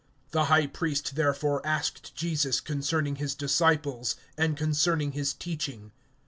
[0.33, 5.91] (19)The high priest therefore asked Jesus concerning his disciples, and concerning his teaching.